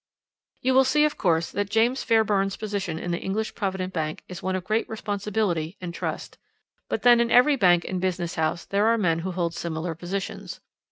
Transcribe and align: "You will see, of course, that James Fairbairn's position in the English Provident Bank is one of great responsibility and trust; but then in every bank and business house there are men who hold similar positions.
"You 0.63 0.73
will 0.73 0.83
see, 0.83 1.05
of 1.05 1.15
course, 1.15 1.51
that 1.51 1.69
James 1.69 2.01
Fairbairn's 2.01 2.55
position 2.57 2.97
in 2.97 3.11
the 3.11 3.19
English 3.19 3.53
Provident 3.53 3.93
Bank 3.93 4.23
is 4.27 4.41
one 4.41 4.55
of 4.55 4.63
great 4.63 4.89
responsibility 4.89 5.77
and 5.79 5.93
trust; 5.93 6.39
but 6.89 7.03
then 7.03 7.19
in 7.21 7.29
every 7.29 7.55
bank 7.55 7.85
and 7.87 8.01
business 8.01 8.33
house 8.33 8.65
there 8.65 8.87
are 8.87 8.97
men 8.97 9.19
who 9.19 9.29
hold 9.31 9.53
similar 9.53 9.93
positions. 9.93 10.59